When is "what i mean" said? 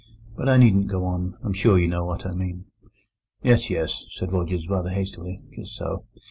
2.05-2.65